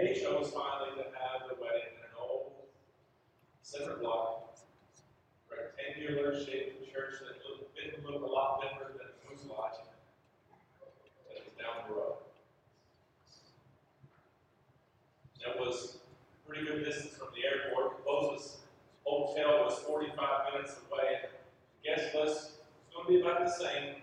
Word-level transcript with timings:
they 0.00 0.14
chose 0.14 0.50
finally 0.50 0.96
to 0.96 1.04
have 1.12 1.48
the 1.48 1.60
wedding 1.60 1.92
in 1.92 2.00
an 2.08 2.16
old 2.18 2.52
cinder 3.62 3.96
block, 4.00 4.56
rectangular 5.50 6.32
shaped 6.34 6.90
church 6.90 7.20
that 7.20 7.36
looked, 7.44 7.76
didn't 7.76 8.04
look 8.08 8.22
a 8.22 8.26
lot 8.26 8.62
different 8.62 8.96
than 8.96 9.12
Moose 9.28 9.44
Lodge. 9.46 9.76
That 11.28 11.44
was 11.44 11.52
down 11.60 11.84
the 11.88 11.94
road. 11.94 12.16
That 15.44 15.58
was 15.60 15.96
a 15.96 16.48
pretty 16.48 16.66
good 16.66 16.84
distance 16.84 17.16
from 17.16 17.28
the 17.36 17.44
airport. 17.44 18.02
Closest 18.04 18.60
hotel 19.04 19.64
was 19.64 19.78
45 19.80 20.16
minutes 20.52 20.76
away. 20.88 21.28
The 21.28 21.88
guest 21.88 22.14
list 22.14 22.56
was 22.56 22.92
going 22.94 23.06
to 23.06 23.12
be 23.12 23.20
about 23.20 23.44
the 23.44 23.52
same, 23.52 24.00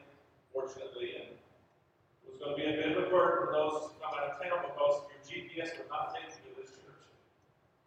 fortunately, 0.53 1.13
and 1.17 1.33
it 1.33 2.29
was 2.29 2.37
going 2.37 2.53
to 2.53 2.61
be 2.61 2.69
a 2.69 2.77
bit 2.77 2.97
of 2.97 3.03
a 3.03 3.09
burden 3.09 3.47
for 3.47 3.53
those 3.53 3.89
come 3.97 4.13
out 4.13 4.29
of 4.29 4.41
town 4.41 4.61
because 4.61 5.01
your 5.09 5.16
GPS 5.37 5.77
would 5.77 5.89
not 5.89 6.15
take 6.17 6.33
you 6.33 6.49
to 6.49 6.61
this 6.61 6.71
church. 6.73 7.05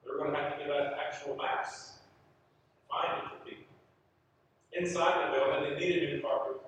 They 0.05 0.11
were 0.11 0.19
going 0.19 0.31
to 0.31 0.39
have 0.39 0.55
to 0.55 0.59
get 0.62 0.70
out 0.70 0.95
actual 0.95 1.34
maps 1.34 1.98
find 2.91 3.23
it 3.23 3.25
for 3.31 3.39
people. 3.47 3.70
Inside 4.73 5.31
the 5.31 5.39
building, 5.39 5.62
they 5.70 5.79
needed 5.79 6.15
new 6.15 6.23
carpet. 6.23 6.62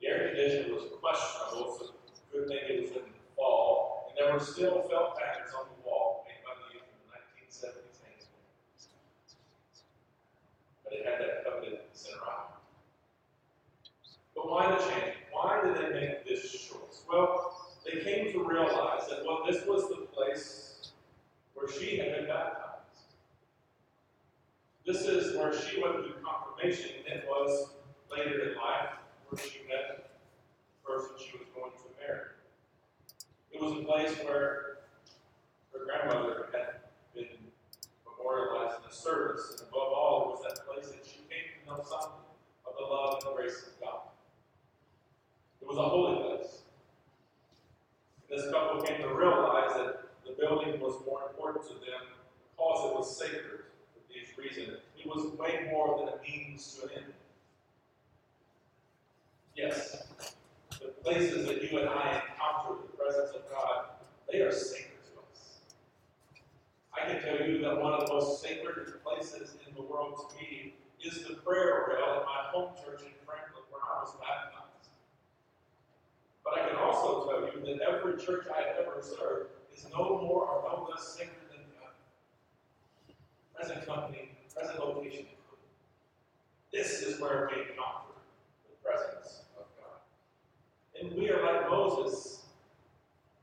The 0.00 0.06
air 0.08 0.28
conditioning 0.28 0.74
was 0.74 0.90
questionable, 1.00 1.78
so 1.78 1.94
good 2.32 2.48
thing 2.48 2.58
it 2.68 2.82
was 2.82 2.90
in 2.90 3.06
the 3.10 3.22
fall, 3.34 4.10
and 4.10 4.14
there 4.18 4.32
were 4.34 4.40
still 4.40 4.82
felt 4.90 5.18
patterns 5.18 5.54
on 5.54 5.66
the 5.70 5.88
wall 5.88 6.26
made 6.26 6.42
by 6.46 6.54
the 6.58 6.74
youth 6.74 6.86
in 6.86 6.98
the 7.06 7.14
1970s 7.14 8.26
But 10.84 10.92
it 10.92 11.06
had 11.06 11.18
that 11.22 11.44
coveted 11.44 11.78
center 11.92 12.22
aisle. 12.22 12.60
But 14.34 14.50
why 14.50 14.70
the 14.70 14.82
change? 14.82 15.14
Why 15.32 15.62
did 15.64 15.76
they 15.76 16.00
make 16.00 16.26
this 16.26 16.50
choice? 16.52 17.02
Well, 17.10 17.45
realize 18.48 19.08
that 19.08 19.24
well, 19.24 19.42
this 19.48 19.66
was 19.66 19.88
the 19.88 20.06
place 20.14 20.92
where 21.54 21.68
she 21.68 21.98
had 21.98 22.12
been 22.12 22.26
baptized. 22.26 22.62
This 24.86 25.02
is 25.02 25.36
where 25.36 25.52
she 25.52 25.82
went 25.82 25.96
through 25.96 26.14
confirmation, 26.24 26.90
and 27.10 27.20
it 27.20 27.26
was 27.28 27.70
later 28.10 28.50
in 28.50 28.56
life 28.56 28.90
where 29.28 29.42
she 29.42 29.60
met 29.68 30.10
the 30.84 30.92
person 30.92 31.10
she 31.18 31.36
was 31.36 31.46
going 31.54 31.72
to 31.72 32.06
marry. 32.06 32.30
It 33.52 33.60
was 33.60 33.72
a 33.72 33.84
place 33.84 34.16
where 34.24 34.78
her 35.72 35.84
grandmother 35.84 36.48
had 36.52 36.86
been 37.14 37.26
memorialized 38.06 38.76
in 38.76 38.88
the 38.88 38.94
service, 38.94 39.56
and 39.58 39.68
above 39.68 39.92
all, 39.92 40.22
it 40.22 40.28
was 40.30 40.54
that 40.54 40.66
place 40.66 40.88
that 40.88 41.04
she 41.04 41.18
came 41.28 41.50
to 41.58 41.66
know 41.66 41.82
something 41.82 42.22
of 42.66 42.74
the 42.78 42.84
love 42.84 43.22
and 43.26 43.36
grace 43.36 43.66
of 43.66 43.80
God. 43.80 44.00
It 45.60 45.66
was 45.66 45.78
a 45.78 45.82
holy 45.82 46.22
place. 46.22 46.62
And 48.28 48.38
this 48.38 48.50
couple 48.52 48.82
came 48.82 49.00
to 49.00 49.14
realize 49.14 49.74
that 49.74 50.06
the 50.24 50.32
building 50.38 50.80
was 50.80 50.94
more 51.04 51.22
important 51.28 51.64
to 51.66 51.74
them 51.74 52.06
because 52.56 52.90
it 52.90 52.94
was 52.96 53.18
sacred 53.18 53.64
for 53.92 54.00
these 54.08 54.36
reasons. 54.38 54.78
It 54.98 55.06
was 55.06 55.36
way 55.38 55.68
more 55.72 55.98
than 55.98 56.14
a 56.14 56.22
means 56.22 56.74
to 56.74 56.86
an 56.86 56.90
end. 56.96 57.12
Yes, 59.56 60.06
the 60.80 60.88
places 61.02 61.46
that 61.46 61.62
you 61.62 61.78
and 61.78 61.88
I 61.88 62.22
encounter 62.22 62.82
the 62.82 62.96
presence 62.96 63.30
of 63.34 63.50
God, 63.50 63.86
they 64.30 64.40
are 64.40 64.52
sacred 64.52 64.98
to 65.14 65.20
us. 65.32 65.60
I 66.92 67.10
can 67.10 67.22
tell 67.22 67.46
you 67.46 67.58
that 67.62 67.80
one 67.80 67.94
of 67.94 68.06
the 68.06 68.12
most 68.12 68.42
sacred 68.42 69.02
places 69.02 69.56
in 69.66 69.74
the 69.74 69.82
world 69.96 70.20
to 70.28 70.36
me 70.36 70.74
is 71.02 71.24
the 71.24 71.34
prayer 71.36 71.86
rail 71.88 72.20
at 72.20 72.24
my 72.24 72.50
home 72.52 72.74
church 72.76 73.00
in 73.00 73.16
Franklin 73.24 73.64
where 73.70 73.80
I 73.80 74.04
was 74.04 74.12
baptized. 74.20 74.92
But 76.44 76.60
I 76.60 76.68
can 76.68 76.76
also 76.76 77.24
tell 77.24 77.40
you 77.48 77.64
that 77.64 77.80
every 77.80 78.22
church 78.22 78.46
I 78.52 78.60
have 78.68 78.76
ever 78.84 79.00
served 79.00 79.50
is 79.74 79.86
no 79.90 80.20
more 80.20 80.44
or 80.44 80.62
no 80.68 80.88
less 80.90 81.16
sacred 81.16 81.48
than 81.50 81.64
the 81.64 81.76
other. 81.80 81.96
Present 83.54 83.86
company, 83.86 84.30
present 84.54 84.78
location. 84.78 85.26
This 86.72 87.00
is 87.02 87.20
where 87.20 87.48
we 87.50 87.62
encounter 87.62 88.20
the 88.68 88.76
presence 88.84 89.44
of 89.56 89.64
God. 89.80 90.04
And 91.00 91.16
we 91.16 91.30
are 91.30 91.42
like 91.42 91.70
Moses, 91.70 92.44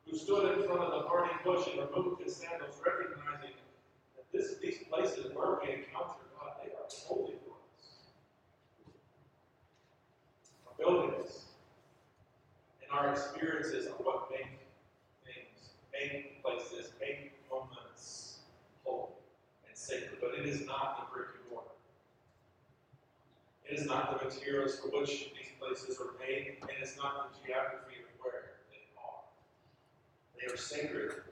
who 0.05 0.15
stood 0.15 0.53
in 0.53 0.65
front 0.65 0.81
of 0.81 0.91
the 0.91 1.09
burning 1.09 1.37
bush 1.43 1.67
and 1.67 1.89
removed 1.89 2.21
his 2.21 2.35
sandals, 2.35 2.79
recognizing 2.85 3.57
that 4.15 4.25
this, 4.31 4.55
these 4.61 4.85
places 4.89 5.33
where 5.33 5.57
we 5.63 5.73
encounter 5.73 6.23
are 6.71 6.87
holy 7.05 7.33
us. 7.33 7.89
Our 10.67 10.73
buildings 10.77 11.45
and 12.81 12.91
our 12.91 13.11
experiences 13.11 13.87
are 13.87 13.93
what 14.03 14.29
make 14.31 14.59
things, 15.25 15.69
make 15.91 16.43
places, 16.43 16.91
make 16.99 17.33
moments 17.49 18.39
holy 18.83 19.13
and 19.67 19.77
sacred. 19.77 20.19
But 20.21 20.39
it 20.39 20.45
is 20.45 20.65
not 20.65 20.99
the 20.99 21.15
brick 21.15 21.29
and 21.41 21.51
mortar. 21.51 21.69
It 23.65 23.79
is 23.79 23.85
not 23.87 24.19
the 24.19 24.25
materials 24.25 24.79
for 24.79 24.87
which 24.89 25.09
these 25.09 25.51
places 25.59 25.99
are 25.99 26.13
made, 26.19 26.57
and 26.61 26.71
it's 26.81 26.97
not 26.97 27.31
the 27.33 27.47
geography 27.47 28.03
of 28.03 28.09
where 28.21 28.59
they 28.69 28.85
are. 28.97 29.23
They 30.39 30.53
are 30.53 30.57
sacred 30.57 31.23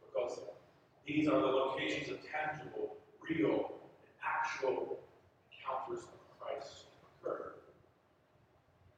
because 0.00 0.40
these 1.06 1.28
are 1.28 1.40
the 1.40 1.46
locations 1.46 2.10
of 2.10 2.18
tangible, 2.24 2.96
real, 3.28 3.73
actual 4.44 4.98
encounters 5.50 6.04
of 6.04 6.38
Christ 6.40 6.84
occur. 7.22 7.52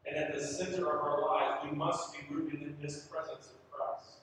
And 0.07 0.17
at 0.17 0.35
the 0.35 0.45
center 0.45 0.89
of 0.89 1.03
our 1.03 1.21
lives, 1.23 1.71
we 1.71 1.77
must 1.77 2.13
be 2.13 2.19
rooted 2.35 2.63
in 2.63 2.77
this 2.83 3.07
presence 3.11 3.47
of 3.47 3.71
Christ, 3.71 4.19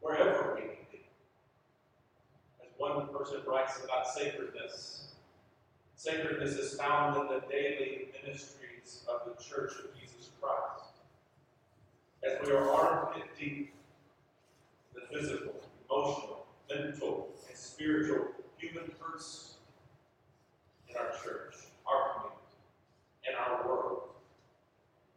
wherever 0.00 0.54
we 0.54 0.62
may 0.62 0.78
be. 0.90 1.00
As 2.60 2.68
one 2.76 3.08
person 3.08 3.40
writes 3.46 3.80
about 3.84 4.08
sacredness, 4.08 5.02
Sacredness 6.02 6.54
is 6.54 6.74
found 6.74 7.16
in 7.16 7.28
the 7.28 7.40
daily 7.48 8.08
ministries 8.24 9.04
of 9.08 9.20
the 9.24 9.40
Church 9.40 9.70
of 9.84 9.94
Jesus 9.94 10.30
Christ. 10.40 10.90
As 12.24 12.44
we 12.44 12.52
are 12.52 12.68
armed 12.68 13.22
deep, 13.38 13.72
the 14.96 15.02
physical, 15.12 15.54
emotional, 15.88 16.46
mental, 16.68 17.28
and 17.48 17.56
spiritual 17.56 18.32
human 18.56 18.90
hurts 18.98 19.58
in 20.92 21.00
our 21.00 21.12
church, 21.12 21.54
our 21.86 22.12
community, 22.14 22.56
and 23.26 23.36
our 23.36 23.66
world. 23.66 24.02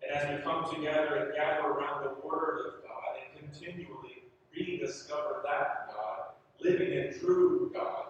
And 0.02 0.16
as 0.16 0.30
we 0.30 0.44
come 0.44 0.66
together 0.74 1.16
and 1.16 1.36
gather 1.36 1.68
around 1.68 2.04
the 2.04 2.28
Word 2.28 2.60
of 2.68 2.84
God 2.84 3.18
and 3.22 3.52
continually 3.52 4.24
rediscover 4.56 5.42
that 5.44 5.90
God, 5.94 6.36
living 6.62 6.94
in 6.94 7.20
true 7.20 7.72
God, 7.74 8.06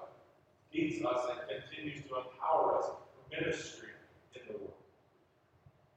leads 0.73 1.03
us 1.03 1.29
and 1.29 1.61
continues 1.61 2.03
to 2.03 2.15
empower 2.17 2.79
us 2.79 2.85
for 2.85 3.41
ministry 3.41 3.89
in 4.35 4.41
the 4.47 4.59
world. 4.59 4.73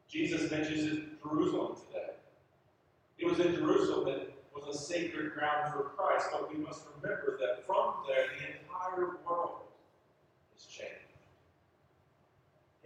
Jesus 0.08 0.50
mentions 0.50 1.18
Jerusalem 1.22 1.76
today. 1.76 2.14
It 3.18 3.26
was 3.26 3.40
in 3.40 3.54
Jerusalem 3.54 4.04
that 4.06 4.32
was 4.54 4.74
a 4.74 4.78
sacred 4.78 5.34
ground 5.34 5.72
for 5.72 5.82
Christ, 5.82 6.28
but 6.32 6.52
we 6.52 6.62
must 6.62 6.84
remember 6.96 7.38
that 7.40 7.66
from 7.66 7.94
there 8.06 8.26
the 8.38 8.46
entire 8.46 9.16
world 9.26 9.62
is 10.56 10.64
changed. 10.66 11.07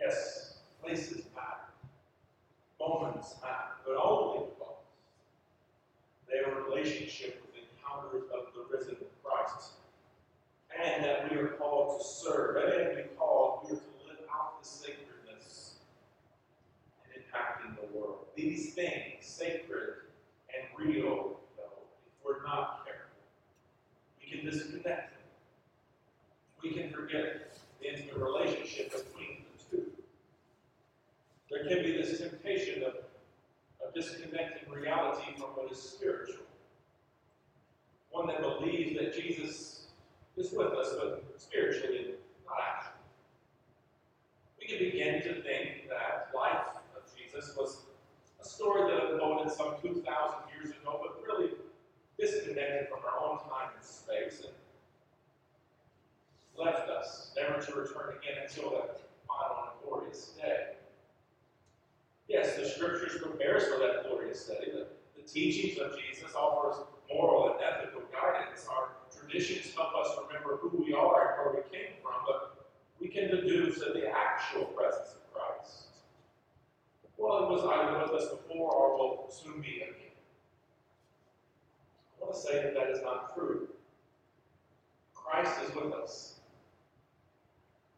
Yes, 0.04 0.54
places 0.82 1.22
matter, 1.36 1.70
moments 2.80 3.36
matter, 3.40 3.78
but 3.86 3.94
only 4.02 4.46
because 4.48 4.74
they 6.28 6.38
are 6.38 6.58
in 6.58 6.64
relationship 6.64 7.40
with 7.46 7.62
encounters 7.62 8.24
of 8.34 8.52
the 8.52 8.76
risen 8.76 8.96
Christ 9.22 9.74
and 10.82 11.04
that 11.04 11.30
we 11.30 11.36
are 11.36 11.48
called 11.50 12.00
to 12.00 12.04
serve, 12.04 12.56
and 12.56 12.96
we 12.96 13.02
are 13.02 13.08
called, 13.16 13.60
we 13.64 13.76
are 13.76 13.80
to 13.80 14.08
live 14.08 14.26
out 14.34 14.60
the 14.60 14.68
sacredness 14.68 15.74
and 17.04 17.22
impacting 17.22 17.76
the 17.76 17.96
world. 17.96 18.26
These 18.34 18.74
things, 18.74 19.24
sacred 19.24 20.06
and 20.52 20.66
real, 20.84 21.38
though, 21.56 21.84
if 22.06 22.26
we're 22.26 22.42
not 22.44 22.84
careful, 22.84 23.06
we 24.20 24.36
can 24.36 24.50
disconnect 24.50 24.84
them. 24.84 25.22
We 26.60 26.70
can 26.72 26.92
forget 26.92 27.56
the 27.80 27.88
intimate 27.88 28.16
relationship 28.16 28.90
between. 28.90 29.51
There 31.52 31.66
can 31.66 31.84
be 31.84 31.92
this 31.92 32.18
temptation 32.18 32.82
of, 32.82 32.94
of 33.86 33.94
disconnecting 33.94 34.72
reality 34.72 35.34
from 35.36 35.48
what 35.50 35.70
is 35.70 35.78
spiritual. 35.78 36.46
One 38.10 38.26
that 38.28 38.40
believes 38.40 38.98
that 38.98 39.14
Jesus 39.14 39.88
is 40.38 40.50
with 40.52 40.72
us, 40.72 40.94
but 40.98 41.22
spiritually, 41.36 42.14
not 42.46 42.56
actually. 42.74 42.92
We 44.58 44.66
can 44.66 44.78
begin 44.78 45.22
to 45.22 45.42
think 45.42 45.88
that 45.90 46.30
life 46.34 46.76
of 46.96 47.02
Jesus 47.14 47.54
was 47.54 47.82
a 48.40 48.44
story 48.44 48.90
that 48.90 49.12
unfolded 49.12 49.52
some 49.52 49.74
2,000 49.82 50.04
years 50.56 50.74
ago, 50.74 51.00
but 51.02 51.22
really 51.22 51.50
disconnected 52.18 52.88
from 52.88 53.00
our 53.00 53.30
own 53.30 53.38
time 53.40 53.72
and 53.76 53.84
space 53.84 54.42
and 54.46 54.54
left 56.56 56.88
us, 56.88 57.30
never 57.36 57.60
to 57.60 57.74
return 57.74 58.14
again 58.16 58.44
until 58.48 58.70
that 58.70 59.02
final 59.28 59.64
and 59.64 59.84
glorious 59.84 60.32
day. 60.40 60.76
Yes, 62.28 62.56
the 62.56 62.66
scriptures 62.66 63.20
prepare 63.20 63.56
us 63.56 63.64
for 63.64 63.78
that 63.78 64.08
glorious 64.08 64.44
day. 64.46 64.70
The, 64.72 64.86
the 65.16 65.26
teachings 65.26 65.78
of 65.78 65.92
Jesus 65.98 66.34
offers 66.34 66.76
moral 67.12 67.52
and 67.52 67.60
ethical 67.62 68.02
guidance. 68.12 68.66
Our 68.70 68.90
traditions 69.14 69.74
help 69.74 69.94
us 69.94 70.16
remember 70.26 70.56
who 70.56 70.84
we 70.84 70.94
are 70.94 71.36
and 71.36 71.54
where 71.54 71.62
we 71.62 71.76
came 71.76 71.94
from, 72.02 72.14
but 72.26 72.66
we 73.00 73.08
can 73.08 73.28
deduce 73.30 73.78
that 73.80 73.94
the 73.94 74.08
actual 74.08 74.66
presence 74.66 75.14
of 75.14 75.32
Christ, 75.32 75.86
well, 77.16 77.44
it 77.44 77.50
was 77.50 77.64
either 77.64 77.98
with 77.98 78.22
us 78.22 78.30
before 78.30 78.72
or 78.72 78.98
will 78.98 79.30
soon 79.30 79.60
be 79.60 79.76
again. 79.76 80.10
I 82.20 82.24
want 82.24 82.34
to 82.34 82.40
say 82.40 82.62
that 82.62 82.74
that 82.74 82.90
is 82.90 83.02
not 83.02 83.34
true. 83.34 83.68
Christ 85.14 85.52
is 85.68 85.74
with 85.74 85.92
us. 85.92 86.40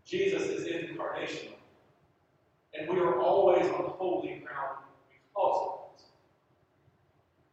Jesus 0.04 0.42
is 0.42 0.66
incarnational. 0.66 1.54
And 2.78 2.88
we 2.88 2.98
are 2.98 3.20
always 3.20 3.66
on 3.66 3.82
the 3.82 3.90
holy 3.90 4.42
ground 4.44 4.78
because 5.08 5.62
of 5.62 5.78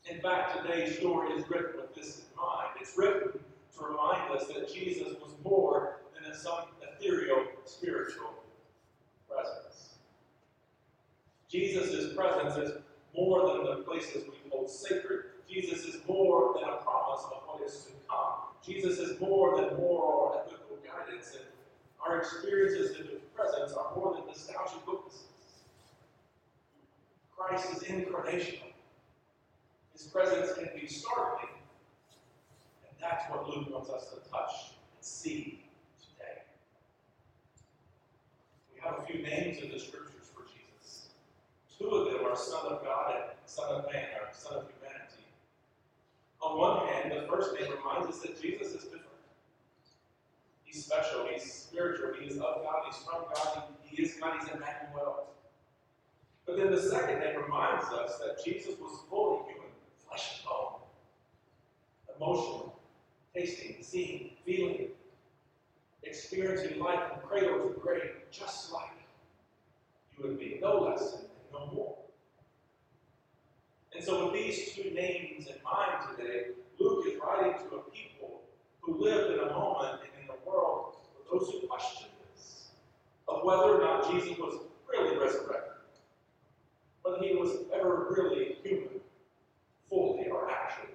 it. 0.10 0.16
In 0.16 0.22
fact, 0.22 0.66
today's 0.66 0.98
story 0.98 1.32
is 1.34 1.48
written 1.50 1.78
with 1.78 1.94
this 1.96 2.20
in 2.20 2.36
mind. 2.36 2.70
It's 2.80 2.98
written 2.98 3.32
to 3.34 3.84
remind 3.84 4.32
us 4.32 4.48
that 4.48 4.74
Jesus 4.74 5.16
was 5.22 5.32
more 5.44 6.00
than 6.14 6.34
some 6.34 6.66
ethereal 6.82 7.46
spiritual 7.66 8.34
presence. 9.30 9.96
Jesus' 11.50 12.14
presence 12.14 12.58
is 12.58 12.78
more 13.16 13.48
than 13.48 13.66
the 13.66 13.84
places 13.84 14.24
we 14.24 14.50
hold 14.50 14.70
sacred. 14.70 15.26
Jesus 15.50 15.84
is 15.86 16.02
more 16.08 16.56
than 16.56 16.64
a 16.70 16.78
promise 16.78 17.26
of 17.26 17.44
what 17.46 17.62
is 17.68 17.86
to 17.86 17.92
come. 18.10 18.40
Jesus 18.66 19.00
is 19.00 19.20
more 19.20 19.58
than 19.58 19.78
moral 19.78 20.34
or 20.34 20.42
ethical 20.42 20.78
guidance. 20.84 21.36
And 21.36 21.51
our 22.06 22.18
experiences 22.18 22.98
in 22.98 23.08
His 23.08 23.22
presence 23.36 23.74
are 23.74 23.96
more 23.96 24.16
than 24.16 24.26
nostalgic 24.28 24.86
witnesses. 24.88 25.26
Christ 27.36 27.74
is 27.76 27.84
incarnational. 27.84 28.72
His 29.94 30.04
presence 30.08 30.54
can 30.58 30.70
be 30.80 30.88
startling. 30.88 31.50
And 32.88 32.98
that's 33.00 33.30
what 33.30 33.50
Luke 33.50 33.72
wants 33.72 33.90
us 33.90 34.10
to 34.10 34.30
touch 34.30 34.74
and 34.96 35.06
see 35.06 35.64
today. 36.00 36.42
We 38.74 38.82
have 38.82 39.00
a 39.00 39.06
few 39.06 39.22
names 39.22 39.64
in 39.64 39.72
the 39.72 39.80
scriptures 39.80 40.30
for 40.34 40.44
Jesus. 40.44 41.10
Two 41.78 41.88
of 41.88 42.12
them 42.12 42.26
are 42.26 42.36
Son 42.36 42.66
of 42.72 42.84
God 42.84 43.16
and 43.16 43.24
Son 43.46 43.70
of 43.70 43.92
Man, 43.92 44.08
or 44.20 44.30
Son 44.34 44.58
of 44.58 44.64
humanity. 44.64 45.26
On 46.42 46.58
one 46.58 46.88
hand, 46.88 47.12
the 47.12 47.28
first 47.28 47.54
name 47.60 47.72
reminds 47.72 48.08
us 48.08 48.22
that 48.22 48.42
Jesus 48.42 48.70
is 48.70 48.84
different. 48.84 49.11
He's 50.72 50.86
special, 50.86 51.28
he's 51.30 51.52
spiritual, 51.52 52.14
he 52.18 52.28
is 52.28 52.38
of 52.38 52.64
God, 52.64 52.84
he's 52.86 52.96
from 53.04 53.26
God, 53.34 53.64
he, 53.84 54.02
is 54.02 54.14
God, 54.16 54.40
he's 54.40 54.48
Emmanuel. 54.48 55.28
But 56.46 56.58
then 56.58 56.72
the 56.72 56.82
second 56.82 57.20
name 57.20 57.42
reminds 57.42 57.86
us 57.88 58.20
that 58.20 58.44
Jesus 58.44 58.80
was 58.80 59.02
fully 59.10 59.52
human, 59.52 59.70
flesh 60.08 60.38
and 60.38 60.46
bone, 60.46 60.80
emotional, 62.16 62.80
tasting, 63.36 63.78
seeing, 63.82 64.32
feeling, 64.46 64.88
experiencing 66.04 66.80
life 66.80 67.02
from 67.10 67.28
cradle 67.28 67.68
to 67.68 67.78
grave, 67.78 68.12
just 68.32 68.72
like 68.72 68.92
you 70.18 70.30
and 70.30 70.38
me, 70.38 70.58
no 70.62 70.84
less 70.84 71.16
and 71.16 71.28
no 71.52 71.70
more. 71.74 71.98
And 73.94 74.02
so, 74.02 74.26
with 74.26 74.36
these 74.36 74.72
two 74.74 74.92
names 74.92 75.48
in 75.48 75.56
mind 75.66 76.18
today, 76.18 76.52
Luke 76.80 77.06
is 77.08 77.20
writing 77.22 77.60
to 77.60 77.76
a 77.76 77.82
people 77.92 78.42
who 78.80 78.98
lived 78.98 79.34
in 79.34 79.40
a 79.40 79.52
moment 79.52 80.02
a 80.32 80.50
world 80.50 80.96
for 81.14 81.38
those 81.38 81.50
who 81.52 81.68
question 81.68 82.08
this 82.36 82.70
of 83.28 83.44
whether 83.44 83.76
or 83.76 83.80
not 83.80 84.12
Jesus 84.12 84.38
was 84.38 84.60
really 84.90 85.18
resurrected 85.18 85.72
whether 87.04 87.24
he 87.24 87.36
was 87.36 87.58
ever 87.74 88.08
really 88.10 88.58
human, 88.64 89.02
fully 89.90 90.28
or 90.28 90.50
actually. 90.50 90.94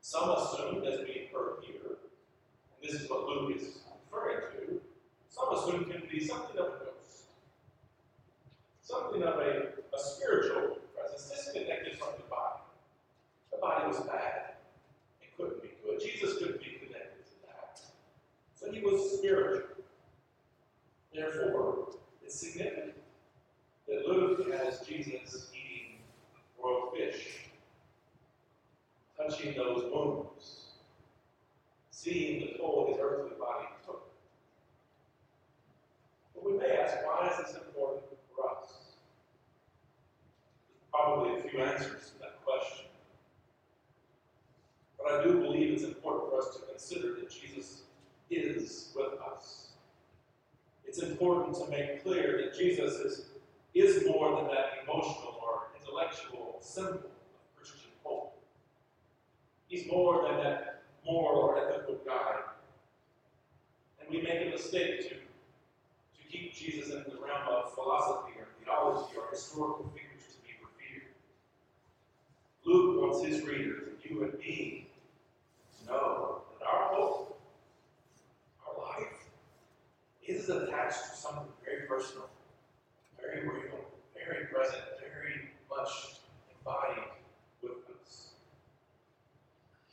Some 0.00 0.30
assumed, 0.30 0.86
as 0.86 1.00
we 1.00 1.28
heard 1.32 1.64
here, 1.64 1.98
and 1.98 2.82
this 2.82 3.00
is 3.00 3.08
what 3.08 3.26
Luke 3.26 3.56
is 3.56 3.78
referring 4.10 4.40
to, 4.52 4.80
some 5.30 5.54
assumed 5.54 5.92
him 5.92 6.02
to 6.02 6.08
be 6.08 6.24
something 6.24 6.58
of 6.58 6.66
a 6.66 6.70
ghost, 6.70 7.24
something 8.82 9.22
of 9.22 9.38
a, 9.38 9.68
a 9.94 9.98
spiritual 9.98 10.78
presence, 10.94 11.30
disconnected 11.30 11.98
from 11.98 12.08
the 12.16 12.24
body. 12.24 12.60
The 13.52 13.58
body 13.58 13.86
was 13.88 14.00
bad. 14.00 14.54
It 15.22 15.36
couldn't 15.36 15.62
be 15.62 15.70
good. 15.82 16.00
Jesus 16.00 16.38
couldn't 16.38 16.60
be. 16.60 16.73
So 18.64 18.72
he 18.72 18.80
was 18.80 19.18
spiritual. 19.18 19.62
Therefore, 21.14 21.88
it's 22.24 22.40
significant 22.40 22.94
that 23.86 24.08
Luke 24.08 24.50
has 24.52 24.80
Jesus 24.80 25.50
eating 25.52 25.98
royal 26.62 26.90
fish, 26.96 27.50
touching 29.16 29.54
those 29.54 29.84
wounds, 29.92 30.70
seeing 31.90 32.40
the 32.40 32.58
toll 32.58 32.88
his 32.90 32.98
earthly 33.00 33.36
body 33.38 33.66
took. 33.84 34.10
But 36.34 36.44
we 36.44 36.58
may 36.58 36.78
ask, 36.78 36.96
why 37.04 37.30
is 37.30 37.46
this 37.46 37.56
important 37.56 38.04
for 38.34 38.50
us? 38.50 38.72
There's 40.68 40.80
probably 40.90 41.38
a 41.38 41.42
few 41.42 41.60
answers 41.60 42.10
to 42.10 42.18
that 42.20 42.44
question. 42.44 42.86
But 44.98 45.12
I 45.12 45.24
do 45.24 45.40
believe 45.40 45.74
it's 45.74 45.84
important 45.84 46.30
for 46.30 46.38
us 46.38 46.56
to 46.56 46.62
consider 46.66 47.14
that 47.16 47.30
Jesus 47.30 47.43
is 48.36 48.92
with 48.94 49.20
us. 49.20 49.68
It's 50.84 51.00
important 51.00 51.56
to 51.56 51.68
make 51.70 52.02
clear 52.02 52.40
that 52.42 52.58
Jesus 52.58 52.94
is 52.94 53.26
is 53.74 54.06
more 54.06 54.36
than 54.36 54.46
that 54.54 54.84
emotional 54.84 55.36
or 55.42 55.66
intellectual 55.80 56.58
symbol 56.60 56.94
of 56.94 57.56
Christian 57.56 57.90
hope. 58.04 58.36
He's 59.66 59.90
more 59.90 60.22
than 60.22 60.36
that 60.44 60.82
moral 61.04 61.40
or 61.40 61.58
ethical 61.58 61.96
guide. 62.06 62.44
And 64.00 64.08
we 64.08 64.22
make 64.22 64.46
a 64.46 64.50
mistake 64.50 65.02
to, 65.08 65.14
to 65.14 66.28
keep 66.30 66.54
Jesus 66.54 66.90
in 66.90 67.02
the 67.02 67.20
realm 67.20 67.48
of 67.50 67.74
philosophy 67.74 68.34
or 68.38 68.46
theology 68.62 69.16
or 69.16 69.24
historical 69.30 69.86
figures 69.92 70.34
to 70.34 70.42
be 70.42 70.54
revered. 70.62 71.08
Luke 72.64 73.02
wants 73.02 73.26
his 73.26 73.44
readers, 73.44 73.98
you 74.04 74.22
and 74.22 74.38
me, 74.38 74.86
to 75.80 75.86
know 75.90 76.42
that 76.60 76.66
our 76.66 76.94
hope, 76.94 77.40
our 78.66 78.84
life, 78.84 79.28
is 80.44 80.50
attached 80.50 81.10
to 81.10 81.16
something 81.16 81.48
very 81.64 81.88
personal 81.88 82.28
very 83.24 83.48
real, 83.48 83.80
very 84.14 84.46
present, 84.46 84.82
very 85.00 85.50
much 85.70 86.20
embodied 86.50 87.04
with 87.62 87.72
us. 88.00 88.30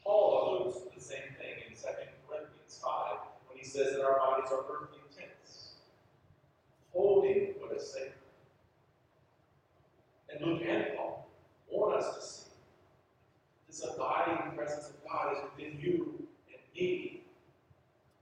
Paul 0.03 0.63
alludes 0.63 0.79
to 0.79 0.95
the 0.95 1.01
same 1.01 1.35
thing 1.39 1.63
in 1.67 1.75
2 1.75 1.81
Corinthians 2.27 2.81
5 2.83 3.17
when 3.47 3.57
he 3.57 3.65
says 3.65 3.93
that 3.93 4.01
our 4.01 4.17
bodies 4.17 4.51
are 4.51 4.65
earthly 4.69 4.99
tents, 5.17 5.75
holding 6.93 7.53
what 7.59 7.75
is 7.77 7.91
sacred. 7.91 8.13
And 10.29 10.45
Luke 10.45 10.63
and 10.67 10.85
Paul 10.95 11.27
want 11.69 12.03
us 12.03 12.15
to 12.15 12.21
see 12.21 12.51
this 13.67 13.85
abiding 13.95 14.57
presence 14.57 14.89
of 14.89 14.95
God 15.09 15.33
is 15.37 15.43
within 15.43 15.79
you 15.79 16.27
and 16.49 16.61
me. 16.75 17.21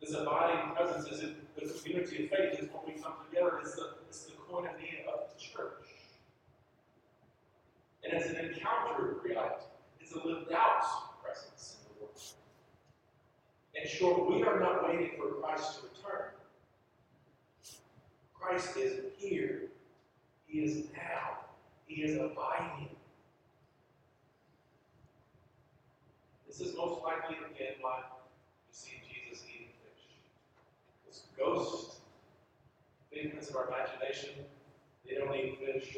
This 0.02 0.14
abiding 0.14 0.76
presence 0.76 1.12
is 1.12 1.22
in 1.22 1.36
the 1.68 1.80
community 1.80 2.26
of 2.26 2.30
faith 2.30 2.60
is 2.60 2.70
when 2.72 2.96
we 2.96 3.02
come 3.02 3.14
together. 3.30 3.60
It's 3.62 3.76
the, 3.76 3.90
it's 4.08 4.26
the 4.26 4.32
koinonia 4.34 5.08
of 5.14 5.30
the 5.34 5.40
church. 5.40 5.88
And 8.04 8.14
it's 8.14 8.30
an 8.30 8.38
encounter 8.38 9.12
of 9.12 9.24
reality. 9.24 9.66
It's 10.00 10.14
a 10.14 10.26
lived 10.26 10.52
out 10.52 10.84
presence 11.22 11.78
in 11.80 11.94
the 11.94 12.02
world. 12.02 12.22
And 13.80 13.90
short, 13.90 14.30
we 14.30 14.44
are 14.44 14.60
not 14.60 14.88
waiting 14.88 15.12
for 15.18 15.34
Christ 15.42 15.80
to 15.80 15.88
return. 15.88 16.32
Christ 18.34 18.78
is 18.78 19.02
here. 19.18 19.64
He 20.48 20.60
is 20.60 20.88
now. 20.96 21.46
He 21.86 22.02
is 22.04 22.16
abiding. 22.16 22.90
This 26.48 26.62
is 26.62 26.76
most 26.76 27.04
likely, 27.04 27.36
again, 27.54 27.74
why 27.82 28.00
you 28.00 28.04
see. 28.72 29.09
This 31.10 31.24
ghost 31.36 31.96
figments 33.12 33.50
of 33.50 33.56
our 33.56 33.68
imagination, 33.68 34.30
they 35.08 35.16
don't 35.16 35.36
eat 35.36 35.58
fish. 35.58 35.98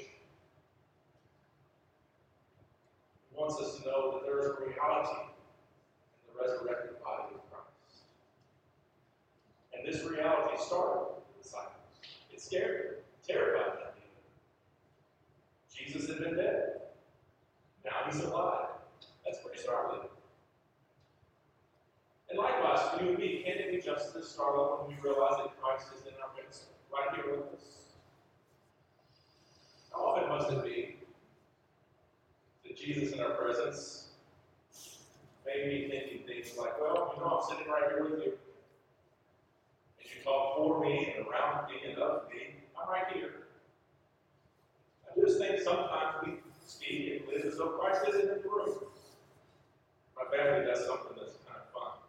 He 3.29 3.35
wants 3.35 3.59
us 3.59 3.79
to 3.79 3.85
know 3.85 4.13
that 4.13 4.25
there 4.25 4.39
is 4.39 4.45
a 4.45 4.53
reality 4.53 5.19
in 6.15 6.33
the 6.33 6.41
resurrected 6.41 7.03
body 7.03 7.35
of 7.35 7.51
Christ. 7.51 8.05
And 9.73 9.85
this 9.85 10.01
reality 10.09 10.55
startled 10.65 11.23
the 11.35 11.43
disciples. 11.43 11.75
It 12.31 12.39
scared 12.39 12.85
them, 12.85 12.95
terrified 13.27 13.79
them. 13.79 13.87
Jesus 15.75 16.07
had 16.07 16.19
been 16.19 16.37
dead. 16.37 16.83
Now 17.83 18.09
he's 18.09 18.21
alive. 18.23 18.69
That's 19.25 19.39
pretty 19.43 19.61
startling. 19.61 20.07
And 22.31 22.39
likewise, 22.39 22.79
for 22.89 23.03
you 23.03 23.09
and 23.09 23.19
me, 23.19 23.43
can 23.45 23.57
it 23.57 23.71
be 23.71 23.81
just 23.81 24.15
as 24.15 24.27
startling 24.29 24.88
when 24.88 24.97
we 24.97 25.03
realize 25.03 25.38
that 25.38 25.61
Christ 25.61 25.88
is 26.00 26.07
in 26.07 26.13
our 26.23 26.31
midst, 26.41 26.63
right 26.91 27.13
here 27.13 27.35
with 27.35 27.53
us? 27.53 27.81
How 29.91 30.00
often 30.00 30.29
must 30.29 30.51
it 30.51 30.63
be 30.63 30.95
that 32.65 32.77
Jesus 32.77 33.11
in 33.13 33.19
our 33.19 33.31
presence 33.31 34.07
made 35.45 35.67
me 35.67 35.89
thinking 35.89 36.25
things 36.27 36.57
like, 36.57 36.79
well, 36.79 37.13
you 37.15 37.21
know, 37.21 37.39
I'm 37.39 37.50
sitting 37.50 37.71
right 37.71 37.83
here 37.89 38.03
with 38.03 38.19
you. 38.23 38.33
And 40.00 40.07
you 40.07 40.23
talk 40.23 40.57
for 40.57 40.81
me 40.81 41.13
and 41.17 41.27
around 41.27 41.67
me 41.67 41.89
and 41.89 41.97
of 42.00 42.29
me. 42.29 42.55
I'm 42.79 42.89
right 42.89 43.13
here. 43.13 43.47
I 45.05 45.19
just 45.19 45.38
think 45.39 45.59
sometimes 45.59 46.15
we 46.25 46.33
speak 46.65 47.21
and 47.21 47.27
live 47.27 47.45
as 47.45 47.57
though 47.57 47.69
Christ 47.69 48.01
isn't 48.07 48.21
in 48.21 48.41
the 48.41 48.50
room. 48.50 48.75
My 50.15 50.38
family 50.38 50.65
does 50.65 50.85
something 50.85 51.17
that's 51.17 51.35
kind 51.45 51.59
of 51.59 51.67
fun 51.73 52.00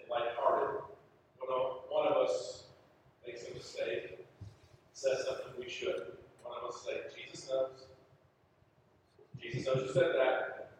and 0.00 0.08
lighthearted. 0.08 0.80
When 1.38 1.50
one 1.90 2.06
of 2.08 2.14
us 2.28 2.64
makes 3.26 3.44
a 3.50 3.54
mistake, 3.54 4.26
says 4.92 5.24
something 5.26 5.52
we 5.58 5.68
shouldn't, 5.68 6.14
one 6.42 6.56
of 6.62 6.68
us 6.68 6.84
say, 6.84 7.00
Jesus 7.16 7.48
knows. 7.48 7.86
Jesus 9.40 9.66
knows 9.66 9.86
you 9.86 9.92
said 9.92 10.12
that. 10.16 10.70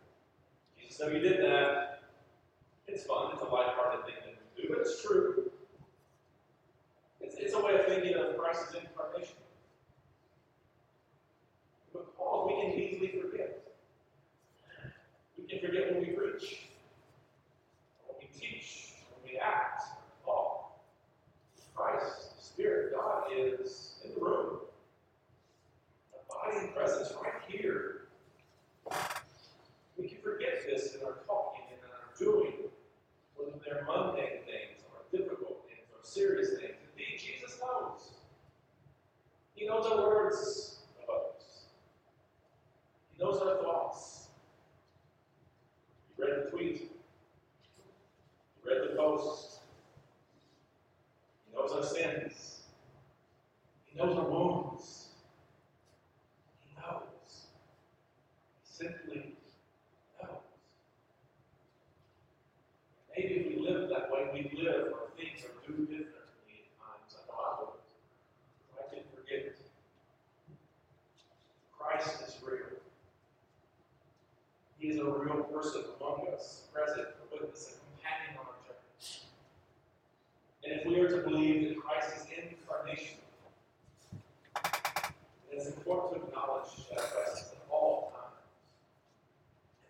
Jesus 0.80 1.00
knows 1.00 1.12
you 1.12 1.20
did 1.20 1.40
that. 1.40 2.02
It's 2.88 3.04
fun. 3.04 3.32
It's 3.32 3.42
a 3.42 3.46
lighthearted 3.46 4.06
thing 4.06 4.14
to 4.24 4.62
do, 4.62 4.68
but 4.68 4.78
it's 4.80 5.02
true. 5.02 5.50
It's, 7.20 7.34
it's 7.36 7.54
a 7.54 7.60
way 7.60 7.74
of 7.74 7.86
thinking 7.86 8.14
of 8.14 8.36
Christ's 8.36 8.74
incarnation. 8.74 9.36
Because 11.92 12.46
we 12.46 12.62
can 12.62 12.80
easily 12.80 13.20
forget. 13.20 13.62
We 15.36 15.44
can 15.44 15.66
forget 15.66 15.92
when 15.92 16.00
we 16.00 16.12
preach, 16.12 16.68
when 18.06 18.16
we 18.20 18.38
teach, 18.38 18.94
when 19.10 19.32
we 19.32 19.38
act, 19.38 19.82
all. 20.26 20.82
Christ, 21.74 22.36
the 22.38 22.42
Spirit, 22.42 22.94
God 22.94 23.24
is 23.36 23.96
in 24.04 24.14
the 24.14 24.20
room. 24.20 24.58
The 26.12 26.34
body 26.34 26.66
and 26.66 26.74
presence 26.74 27.12
right 27.22 27.42
here. 27.46 28.02
We 29.98 30.08
can 30.08 30.18
forget 30.22 30.64
this 30.66 30.94
in 30.94 31.02
our 31.02 31.18
talking 31.26 31.64
and 31.68 31.78
in 31.78 31.90
our 31.90 32.05
doing, 32.18 32.52
whether 33.36 33.52
they're 33.64 33.84
mundane 33.86 34.42
things 34.44 34.82
or 34.90 35.16
difficult 35.16 35.64
things 35.68 35.86
or 35.92 35.98
serious 36.02 36.50
things. 36.50 36.76
Indeed, 36.96 37.18
Jesus 37.18 37.58
knows. 37.60 38.12
He 39.54 39.66
knows 39.66 39.86
our 39.86 39.98
words 40.08 40.78
of 41.02 41.14
others. 41.14 41.64
He 43.12 43.22
knows 43.22 43.40
our 43.40 43.62
thoughts. 43.62 44.28
You 46.18 46.24
read 46.24 46.46
the 46.46 46.50
tweet. 46.50 46.92
You 48.64 48.70
read 48.70 48.90
the 48.90 48.96
post. 48.96 49.60
He 51.48 51.56
knows 51.56 51.72
our 51.72 51.84
sins. 51.84 52.60
He 53.86 53.98
knows 53.98 54.16
our 54.16 54.28
wounds. 54.28 55.08
He 56.64 56.74
knows. 56.80 57.46
He 58.62 58.84
simply 58.84 59.36
knows. 60.22 60.38
Maybe 63.16 63.34
if 63.34 63.46
we 63.46 63.66
live 63.66 63.88
that 63.88 64.10
way, 64.12 64.28
we 64.34 64.62
live 64.62 64.92
or 64.92 65.08
things 65.16 65.40
or 65.44 65.52
do 65.66 65.72
differently 65.86 66.60
at 66.60 66.68
times. 66.76 67.16
I 67.16 67.26
know 67.26 67.38
I 67.40 67.60
would. 67.60 67.80
I 68.76 68.94
can 68.94 69.04
forget. 69.14 69.56
Christ 71.78 72.28
is 72.28 72.36
real. 72.46 72.76
He 74.78 74.88
is 74.88 74.98
a 74.98 75.04
real 75.04 75.44
person 75.44 75.84
among 75.98 76.28
us, 76.34 76.64
present, 76.74 77.08
a 77.08 77.34
witness, 77.34 77.72
a 77.72 77.96
companion 77.96 78.38
on 78.38 78.46
our 78.46 78.60
journey. 78.60 79.22
And 81.06 81.22
to 81.22 81.30
believe 81.30 81.68
that 81.68 81.78
Christ 81.80 82.16
is 82.16 82.26
incarnation, 82.36 83.18
it 85.52 85.56
is 85.56 85.68
important 85.68 86.20
to 86.20 86.26
acknowledge 86.26 86.66
that 86.90 86.98
presence 87.12 87.52
at 87.52 87.58
all 87.70 88.12
times. 88.12 88.42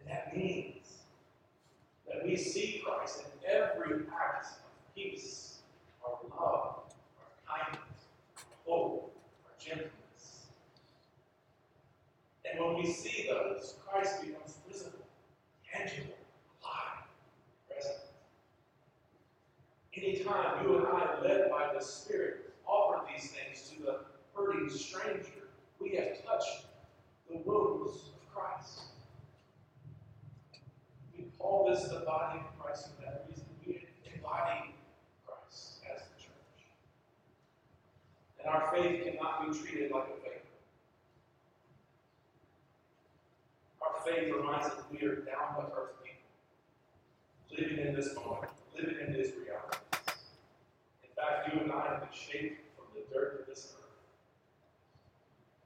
And 0.01 0.11
that 0.11 0.37
means 0.37 0.99
that 2.07 2.23
we 2.23 2.37
see 2.37 2.83
Christ 2.85 3.23
in 3.25 3.51
every 3.51 4.05
act 4.13 4.47
of 4.47 4.95
peace, 4.95 5.61
our 6.05 6.19
love, 6.39 6.83
our 7.19 7.57
kindness, 7.65 7.81
our 8.37 8.73
hope, 8.73 9.17
our 9.47 9.53
gentleness. 9.59 10.47
And 12.45 12.63
when 12.63 12.77
we 12.77 12.93
see 12.93 13.27
those, 13.31 13.77
Christ 13.89 14.21
becomes 14.21 14.59
visible, 14.69 15.07
tangible, 15.73 16.13
alive, 16.63 17.07
present. 17.71 18.01
Anytime 19.97 20.63
you 20.63 20.77
and 20.77 20.87
I, 20.89 21.21
led 21.23 21.51
by 21.51 21.73
the 21.73 21.83
Spirit, 21.83 22.53
offer 22.67 23.01
these 23.11 23.31
things 23.31 23.71
to 23.71 23.83
the 23.83 23.99
stranger, 24.71 25.49
we 25.81 25.95
have 25.97 26.25
touched 26.25 26.67
the 27.29 27.39
wounds 27.45 28.11
of 28.15 28.35
Christ. 28.35 28.81
We 31.17 31.25
call 31.39 31.69
this 31.71 31.85
the 31.89 32.01
body 32.01 32.41
of 32.41 32.59
Christ 32.59 32.89
for 32.95 33.03
that 33.03 33.27
reason. 33.29 33.45
We 33.67 33.87
embody 34.15 34.75
Christ 35.27 35.79
as 35.93 36.03
the 36.03 36.23
church. 36.23 36.67
And 38.39 38.49
our 38.49 38.73
faith 38.73 39.05
cannot 39.05 39.47
be 39.47 39.59
treated 39.59 39.91
like 39.93 40.05
a 40.05 40.21
faith. 40.23 40.43
Our 43.83 44.01
faith 44.05 44.35
reminds 44.35 44.67
us 44.67 44.73
we 44.91 45.07
are 45.07 45.17
down 45.17 45.57
to 45.57 45.63
earth 45.77 45.95
people, 46.03 47.59
living 47.59 47.87
in 47.87 47.95
this 47.95 48.15
moment, 48.15 48.51
living 48.77 48.97
in 49.07 49.13
these 49.13 49.33
realities. 49.35 49.81
In 51.03 51.11
fact, 51.17 51.53
you 51.53 51.61
and 51.61 51.73
I 51.73 51.87
have 51.89 52.01
been 52.01 52.09
shaped 52.13 52.61
from 52.77 52.87
the 52.95 53.03
dirt 53.15 53.41
of 53.41 53.47
this 53.47 53.73
earth. 53.77 53.87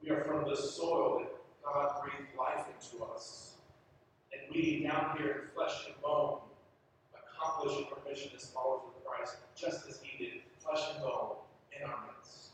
We 0.03 0.11
are 0.11 0.25
from 0.25 0.49
the 0.49 0.57
soil 0.57 1.21
that 1.21 1.33
God 1.63 2.03
breathed 2.03 2.35
life 2.39 2.65
into 2.69 3.05
us. 3.05 3.55
And 4.33 4.41
we, 4.55 4.83
down 4.83 5.17
here 5.19 5.43
in 5.43 5.55
flesh 5.55 5.87
and 5.87 6.01
bone, 6.01 6.39
accomplish 7.13 7.87
our 7.93 8.11
mission 8.11 8.31
as 8.35 8.51
followers 8.51 8.83
of 8.97 9.05
Christ, 9.05 9.37
just 9.55 9.87
as 9.89 10.01
He 10.03 10.25
did, 10.25 10.33
flesh 10.59 10.81
and 10.95 11.03
bone, 11.03 11.37
in 11.77 11.87
our 11.87 11.99
midst. 12.07 12.51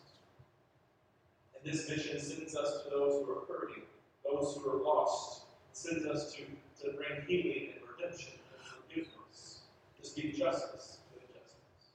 And 1.55 1.73
this 1.73 1.89
mission 1.89 2.19
sends 2.21 2.57
us 2.57 2.83
to 2.83 2.91
those 2.91 3.25
who 3.25 3.31
are 3.31 3.45
hurting, 3.47 3.85
those 4.25 4.57
who 4.57 4.69
are 4.71 4.83
lost, 4.83 5.43
sends 5.73 6.05
us 6.07 6.35
to, 6.35 6.43
to 6.83 6.97
bring 6.97 7.23
healing 7.29 7.75
and 7.75 7.83
redemption 7.97 8.33
and 8.35 8.83
forgiveness, 8.83 9.61
to 10.01 10.09
speak 10.09 10.37
justice 10.37 10.99
to 11.13 11.21
injustice. 11.21 11.91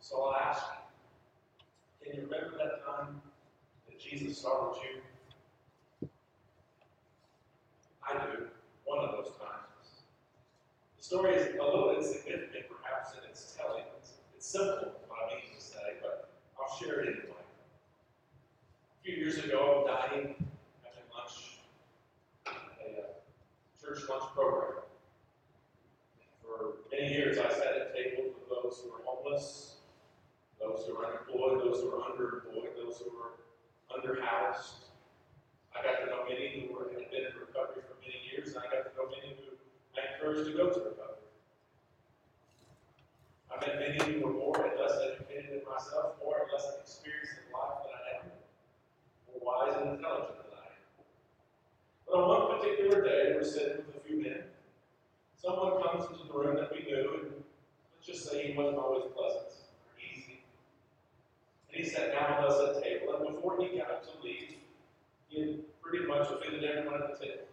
So 0.00 0.22
I'll 0.22 0.34
ask 0.34 0.62
you, 2.02 2.10
can 2.10 2.20
you 2.20 2.26
remember 2.26 2.56
that 2.56 2.86
time 2.86 3.20
Jesus 4.10 4.38
startled 4.38 4.76
you? 4.82 6.08
I 8.02 8.14
do, 8.14 8.48
one 8.84 9.04
of 9.04 9.12
those 9.12 9.36
times. 9.38 10.02
The 10.98 11.04
story 11.04 11.34
is 11.34 11.54
a 11.54 11.62
little 11.62 11.94
insignificant, 11.96 12.64
perhaps, 12.68 13.12
in 13.12 13.30
its 13.30 13.56
telling. 13.56 13.84
It's, 14.00 14.14
it's 14.34 14.48
simple, 14.48 14.94
what 15.06 15.30
I 15.30 15.36
mean 15.36 15.54
to 15.56 15.64
say, 15.64 16.02
but 16.02 16.32
I'll 16.58 16.76
share 16.76 17.02
it 17.02 17.06
anyway. 17.06 17.38
A 18.98 19.04
few 19.04 19.14
years 19.14 19.38
ago, 19.38 19.86
I'm 19.86 20.10
dining, 20.10 20.34
having 20.82 21.06
lunch, 21.16 21.60
a 22.46 22.50
uh, 22.50 23.06
church 23.80 24.08
lunch 24.08 24.24
program. 24.34 24.82
For 26.42 26.78
many 26.90 27.12
years, 27.12 27.38
I 27.38 27.48
sat 27.48 27.76
at 27.76 27.94
tables 27.94 28.34
with 28.34 28.48
those 28.48 28.82
who 28.82 28.90
were 28.90 29.04
homeless, 29.04 29.76
those 30.60 30.84
who 30.84 30.96
were 30.96 31.06
unemployed, 31.06 31.60
those 31.60 31.80
who 31.80 31.90
were 31.92 31.98
underemployed, 31.98 32.74
those 32.74 32.98
who 32.98 33.16
were 33.16 33.30
underhoused. 33.90 34.90
I 35.74 35.82
got 35.82 36.00
to 36.00 36.06
know 36.06 36.24
many 36.28 36.66
who 36.66 36.74
were, 36.74 36.90
had 36.90 37.10
been 37.10 37.30
in 37.30 37.34
recovery 37.38 37.82
for 37.86 37.98
many 38.02 38.18
years, 38.30 38.54
and 38.54 38.58
I 38.58 38.70
got 38.70 38.90
to 38.90 38.92
know 38.96 39.10
many 39.10 39.36
who 39.38 39.54
I 39.98 40.14
encouraged 40.14 40.50
to 40.50 40.56
go 40.56 40.70
to 40.70 40.80
recovery. 40.80 41.26
I 43.50 43.54
met 43.66 43.78
many 43.78 44.18
you 44.18 44.26
are 44.26 44.32
more 44.32 44.56
and 44.64 44.78
less 44.78 44.98
educated 45.02 45.50
than 45.50 45.62
myself, 45.66 46.16
more 46.22 46.42
and 46.42 46.50
less 46.52 46.66
experienced 46.80 47.34
in 47.42 47.52
life 47.52 47.82
than 47.82 47.94
I 47.98 48.02
am, 48.18 48.26
more 49.26 49.42
wise 49.42 49.74
and 49.82 49.98
intelligent 49.98 50.38
than 50.38 50.54
I 50.54 50.66
am. 50.70 50.80
But 52.06 52.14
on 52.14 52.24
one 52.30 52.44
particular 52.58 53.02
day, 53.02 53.34
we're 53.34 53.44
sitting 53.44 53.82
with 53.86 53.98
a 53.98 54.02
few 54.06 54.22
men. 54.22 54.44
Someone 55.36 55.82
comes 55.82 56.06
into 56.10 56.30
the 56.30 56.38
room 56.38 56.56
that 56.56 56.70
we 56.70 56.84
knew, 56.84 57.26
and 57.26 57.32
let's 57.32 58.06
just 58.06 58.30
say 58.30 58.52
he 58.52 58.56
wasn't 58.56 58.78
always 58.78 59.04
pleasant 59.16 59.50
or 59.50 59.94
easy. 59.98 60.42
And 61.72 61.79
he 61.79 61.79
sat 61.90 62.12
down 62.12 62.42
with 62.42 62.52
us 62.52 62.76
at 62.76 62.82
table, 62.82 63.14
and 63.16 63.34
before 63.34 63.58
he 63.60 63.76
got 63.78 64.02
to 64.02 64.10
leave, 64.24 64.56
he 65.28 65.40
had 65.40 65.82
pretty 65.82 66.06
much 66.06 66.30
offended 66.30 66.64
everyone 66.64 67.02
at 67.02 67.18
the 67.18 67.24
table. 67.24 67.44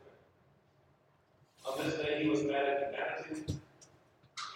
On 1.68 1.86
this 1.86 1.96
day, 1.96 2.24
he 2.24 2.30
was 2.30 2.44
mad 2.44 2.66
at 2.66 2.94
humanity. 3.28 3.60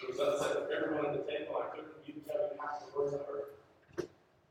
He 0.00 0.06
was 0.06 0.18
upset 0.18 0.62
with 0.62 0.70
everyone 0.70 1.06
at 1.06 1.12
the 1.12 1.30
table. 1.30 1.56
I 1.60 1.74
couldn't 1.74 1.92
even 2.06 2.22
tell 2.22 2.36
you 2.36 2.58
half 2.60 2.80
the 2.80 2.98
words 2.98 3.14
I 3.14 3.18
heard. 3.30 4.08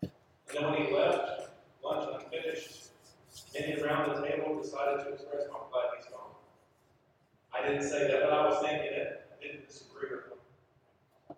And 0.07 0.53
then 0.53 0.63
when 0.71 0.85
he 0.85 0.93
left, 0.93 1.49
lunch 1.83 2.09
unfinished, 2.13 2.89
many 3.53 3.81
around 3.81 4.15
the 4.15 4.27
table 4.27 4.61
decided 4.61 5.03
to 5.05 5.13
express 5.13 5.47
how 5.51 5.67
glad 5.71 5.97
he's 5.97 6.05
gone. 6.05 6.35
I 7.53 7.67
didn't 7.67 7.87
say 7.87 8.07
that, 8.07 8.21
but 8.23 8.33
I 8.33 8.45
was 8.47 8.59
thinking 8.61 8.93
it. 8.93 9.29
I 9.31 9.43
didn't 9.43 9.67
disagree 9.67 10.09
with 10.11 10.25
him. 10.27 11.35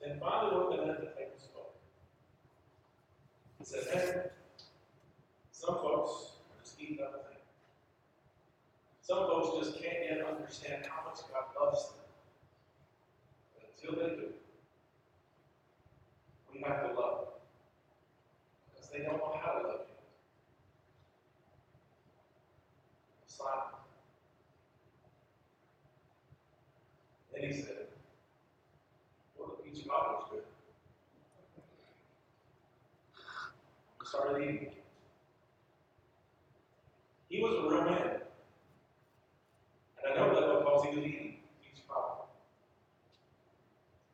Then 0.00 0.20
finally, 0.20 0.54
of 0.54 0.70
the 0.70 0.76
men 0.76 0.90
at 0.90 1.00
the 1.00 1.06
table 1.06 1.38
spoke. 1.38 1.74
He 3.58 3.64
says, 3.64 3.86
Hey, 3.92 4.12
some 5.52 5.76
folks 5.76 6.32
just 6.62 6.80
eating 6.80 6.98
up 7.02 7.28
things. 7.28 7.40
Some 9.00 9.18
folks 9.26 9.66
just 9.66 9.82
can't 9.82 9.98
yet 10.04 10.26
understand 10.26 10.84
how 10.86 11.08
much 11.08 11.20
God 11.32 11.44
loves 11.60 11.86
them. 11.88 11.94
But 13.54 13.70
until 13.74 14.02
they 14.02 14.16
do, 14.16 14.26
we 16.52 16.60
have 16.66 16.80
to 16.82 17.00
love 17.00 17.18
them. 17.20 17.28
Because 18.74 18.90
they 18.90 18.98
don't 18.98 19.18
know 19.18 19.40
how 19.42 19.52
to 19.52 19.68
love 19.68 19.80
you. 19.88 19.94
Silent. 23.26 23.76
Then 27.32 27.50
he 27.50 27.60
said, 27.60 27.86
Well, 29.38 29.56
the 29.56 29.70
peach 29.70 29.86
cobbler's 29.86 30.24
good. 30.30 30.42
We 34.00 34.05
He 37.36 37.42
was 37.42 37.52
a 37.52 37.68
real 37.68 37.84
man. 37.84 38.20
And 40.02 40.12
I 40.12 40.16
know 40.16 40.34
that 40.34 40.58
because 40.58 40.84
he 40.84 40.96
was 40.96 41.06
eating 41.06 41.36
peach 41.62 41.82
cobbler. 41.86 42.24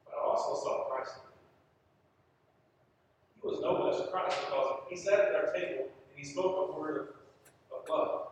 But 0.04 0.14
I 0.14 0.28
also 0.28 0.60
saw 0.60 0.84
Christ. 0.88 1.14
He 3.40 3.48
was 3.48 3.60
no 3.60 3.84
less 3.84 4.10
Christ 4.10 4.38
because 4.46 4.80
he 4.90 4.96
sat 4.96 5.20
at 5.20 5.34
our 5.36 5.52
table 5.52 5.84
and 5.84 6.16
he 6.16 6.24
spoke 6.24 6.74
a 6.74 6.80
word 6.80 6.96
of, 6.98 7.78
of 7.78 7.88
love. 7.88 8.28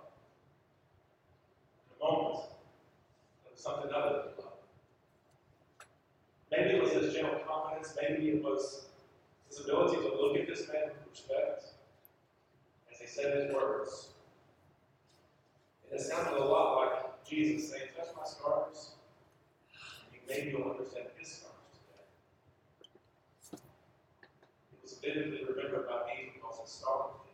In 1.91 1.97
a 1.97 2.13
moment 2.13 2.47
of 3.53 3.59
something 3.59 3.93
other 3.95 4.23
than 4.25 4.45
love. 4.45 4.53
Maybe 6.51 6.71
it 6.71 6.83
was 6.83 6.93
his 6.93 7.15
general 7.15 7.41
confidence, 7.47 7.97
maybe 8.01 8.31
it 8.31 8.43
was 8.43 8.87
his 9.49 9.61
ability 9.61 9.97
to 9.97 10.03
look 10.03 10.37
at 10.37 10.49
this 10.49 10.67
man 10.67 10.89
with 10.89 11.11
respect 11.13 11.65
as 12.93 12.99
he 13.01 13.07
said 13.07 13.37
his 13.37 13.55
words. 13.55 14.11
And 15.91 15.99
it 16.01 16.03
sounded 16.05 16.41
a 16.41 16.45
lot 16.45 16.77
like 16.77 17.25
Jesus 17.29 17.71
saying, 17.71 17.89
Touch 17.97 18.09
my 18.17 18.25
scars. 18.25 18.93
And 20.13 20.21
maybe 20.29 20.51
you'll 20.51 20.71
understand 20.71 21.07
his 21.19 21.29
scars 21.29 21.53
today. 21.75 22.05
It 25.03 25.40
remembered 25.57 25.89
by 25.89 26.07
me 26.07 26.33
because 26.35 26.61
it 26.61 26.69
startled 26.69 27.21
me. 27.25 27.33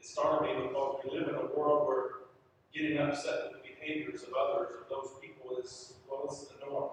It 0.00 0.06
startled 0.06 0.42
me 0.42 0.68
because 0.68 1.00
we 1.04 1.18
live 1.18 1.28
in 1.28 1.34
a 1.34 1.46
world 1.56 1.86
where 1.86 2.04
getting 2.72 2.98
upset 2.98 3.50
with 3.50 3.62
the 3.62 3.68
behaviors 3.68 4.22
of 4.22 4.30
others, 4.34 4.70
of 4.80 4.88
those 4.88 5.12
people, 5.20 5.58
is, 5.58 5.94
well, 6.08 6.24
it's 6.26 6.46
the 6.46 6.66
norm. 6.66 6.90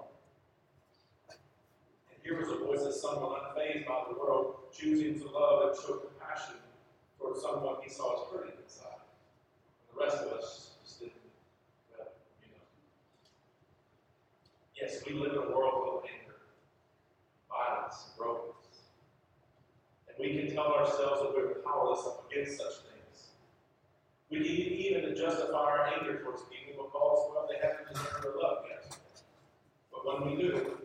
And 1.28 2.18
here 2.24 2.38
was 2.38 2.48
a 2.48 2.64
voice 2.64 2.82
of 2.86 2.94
someone 2.94 3.38
unfazed 3.40 3.86
by 3.86 4.04
the 4.10 4.18
world, 4.18 4.56
choosing 4.72 5.18
to 5.20 5.28
love 5.28 5.68
and 5.68 5.76
show 5.76 5.94
compassion 5.94 6.56
towards 7.18 7.42
someone 7.42 7.76
he 7.82 7.90
saw 7.90 8.14
as 8.14 8.32
hurting 8.32 8.56
inside. 8.62 9.00
And 9.80 9.98
the 9.98 10.04
rest 10.04 10.24
of 10.24 10.32
us 10.32 10.70
just 10.82 11.00
didn't. 11.00 11.14
Yes, 14.80 15.00
we 15.06 15.14
live 15.14 15.32
in 15.32 15.38
a 15.38 15.56
world 15.56 15.72
full 15.72 15.98
of 15.98 16.04
anger, 16.04 16.36
violence, 17.48 18.10
brokenness. 18.18 18.55
We 20.18 20.34
can 20.36 20.54
tell 20.54 20.72
ourselves 20.72 21.22
that 21.22 21.32
we're 21.36 21.54
powerless 21.64 22.06
against 22.30 22.58
such 22.58 22.72
things. 22.88 23.28
We 24.30 24.38
can 24.38 24.46
even 24.46 25.14
justify 25.14 25.56
our 25.56 25.86
anger 25.86 26.22
towards 26.22 26.42
people 26.44 26.84
because, 26.84 27.30
well, 27.30 27.48
they 27.48 27.58
haven't 27.66 27.92
deserved 27.92 28.26
our 28.26 28.42
love 28.42 28.64
yet. 28.68 28.96
But 29.92 30.06
when 30.06 30.30
we 30.30 30.42
do, 30.42 30.78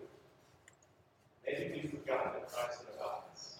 maybe 1.45 1.81
we've 1.81 1.91
forgotten 1.91 2.33
that 2.33 2.51
Christ 2.51 2.81
is 2.81 2.95
about 2.95 3.29
us. 3.31 3.57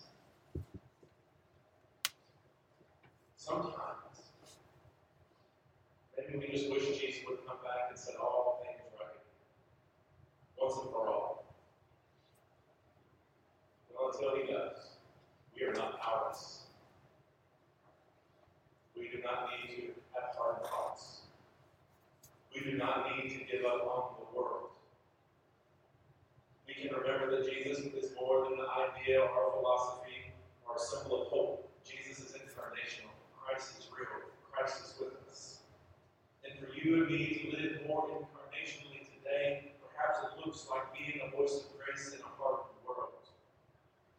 Sometimes, 3.37 4.21
maybe 6.17 6.37
we 6.37 6.51
just 6.51 6.69
wish 6.69 6.99
Jesus 6.99 7.23
would 7.27 7.45
come 7.47 7.57
back 7.63 7.89
and 7.89 7.97
said 7.97 8.15
all 8.21 8.61
things 8.63 8.81
right, 8.99 9.17
once 10.61 10.75
and 10.83 10.91
for 10.91 11.07
all. 11.07 11.55
Well, 13.93 14.11
until 14.13 14.35
he 14.35 14.51
does, 14.51 14.91
we 15.55 15.65
are 15.65 15.73
not 15.73 15.99
powerless. 15.99 16.61
We 18.97 19.09
do 19.09 19.21
not 19.23 19.49
need 19.49 19.75
to 19.75 19.81
have 20.13 20.35
hard 20.37 20.57
hearts. 20.63 21.21
We 22.53 22.61
do 22.61 22.77
not 22.77 23.07
need 23.15 23.29
to 23.29 23.39
give 23.45 23.65
up 23.65 23.81
on 23.85 24.15
the 24.19 24.37
world. 24.37 24.69
We 26.67 26.73
can 26.75 26.95
remember 26.95 27.37
that 27.37 27.51
Jesus 27.51 27.79
is 27.79 28.11
more 28.19 28.45
a 29.15 29.27
philosophy 29.27 30.31
our 30.71 30.79
symbol 30.79 31.23
of 31.23 31.27
hope. 31.27 31.69
Jesus 31.83 32.23
is 32.23 32.31
incarnational. 32.31 33.11
Christ 33.35 33.75
is 33.79 33.91
real. 33.91 34.31
Christ 34.51 34.87
is 34.87 34.95
with 34.99 35.19
us. 35.27 35.67
And 36.47 36.55
for 36.55 36.71
you 36.71 37.03
and 37.03 37.11
me 37.11 37.51
to 37.51 37.57
live 37.57 37.83
more 37.87 38.07
incarnationally 38.07 39.03
today, 39.11 39.75
perhaps 39.83 40.23
it 40.23 40.39
looks 40.39 40.67
like 40.71 40.95
being 40.95 41.19
a 41.27 41.35
voice 41.35 41.59
of 41.59 41.75
grace 41.75 42.15
in 42.15 42.23
a 42.23 42.31
hardened 42.39 42.71
world. 42.87 43.27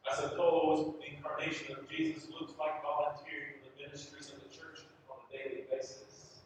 I 0.05 0.13
suppose 0.13 0.93
the 1.01 1.17
incarnation 1.17 1.73
of 1.73 1.89
Jesus 1.89 2.29
looks 2.29 2.53
like 2.61 2.85
volunteering 2.85 3.65
for 3.65 3.73
the 3.73 3.89
ministries 3.89 4.29
of 4.29 4.45
the 4.45 4.53
church 4.53 4.85
on 5.09 5.25
a 5.25 5.27
daily 5.33 5.65
basis. 5.73 6.45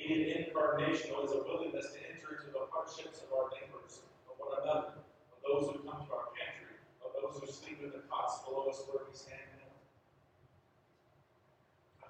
Being 0.00 0.32
incarnational 0.32 1.28
is 1.28 1.36
a 1.36 1.44
willingness 1.44 1.92
to 1.92 2.00
enter 2.08 2.40
into 2.40 2.48
the 2.48 2.64
hardships 2.72 3.20
of 3.20 3.28
our 3.36 3.52
neighbors, 3.52 4.00
of 4.24 4.40
one 4.40 4.56
another, 4.64 5.04
of 5.28 5.38
those 5.44 5.68
who 5.68 5.84
come 5.84 6.00
to 6.00 6.12
our 6.16 6.32
pantry, 6.32 6.80
of 7.04 7.12
those 7.12 7.36
who 7.44 7.52
the 8.12 8.44
below 8.44 8.68
us 8.68 8.84
where. 8.88 9.02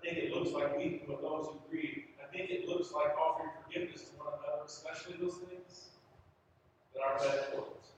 I 0.03 0.11
think 0.11 0.19
it 0.19 0.35
looks 0.35 0.51
like 0.51 0.77
weeping 0.77 1.07
with 1.07 1.23
those 1.23 1.47
who 1.47 1.63
grieve. 1.71 2.11
I 2.19 2.27
think 2.35 2.51
it 2.51 2.69
looks 2.69 2.91
like 2.91 3.15
offering 3.15 3.55
forgiveness 3.63 4.11
to 4.11 4.19
one 4.19 4.35
another, 4.35 4.67
especially 4.67 5.15
those 5.23 5.39
things 5.47 5.95
that 6.93 7.07
are 7.07 7.19
bad 7.23 7.55
towards. 7.55 7.95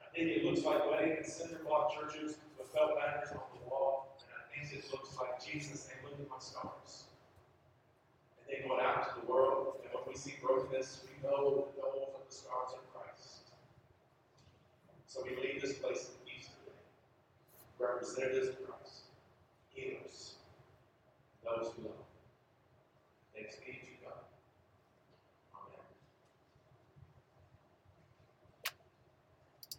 I 0.00 0.08
think 0.16 0.32
it 0.32 0.44
looks 0.44 0.64
like 0.64 0.88
wedding 0.88 1.20
in 1.20 1.24
cinder 1.24 1.60
block 1.68 1.92
churches 1.92 2.40
with 2.56 2.72
felt 2.72 2.96
banners 2.96 3.28
on 3.36 3.44
the 3.52 3.68
wall, 3.68 4.16
and 4.24 4.32
I 4.32 4.48
think 4.48 4.72
it 4.72 4.88
looks 4.88 5.12
like 5.20 5.36
Jesus 5.36 5.84
saying, 5.84 6.00
Look 6.00 6.16
at 6.16 6.32
my 6.32 6.40
scars. 6.40 7.12
And 8.40 8.48
then 8.48 8.64
going 8.64 8.80
out 8.80 9.04
to 9.04 9.20
the 9.20 9.26
world, 9.28 9.84
and 9.84 9.92
when 9.92 10.04
we 10.08 10.16
see 10.16 10.40
brokenness, 10.40 11.04
we 11.04 11.12
know 11.28 11.68
that 11.76 11.76
those 11.76 12.08
are 12.08 12.24
the 12.24 12.32
scars 12.32 12.72
of 12.72 12.80
Christ. 12.88 13.52
So 15.04 15.20
we 15.28 15.36
leave 15.36 15.60
this 15.60 15.76
place 15.76 16.13
representatives 17.78 18.48
of 18.48 18.66
Christ, 18.66 19.02
healers, 19.74 20.34
those 21.44 21.72
who 21.76 21.84
love. 21.88 22.03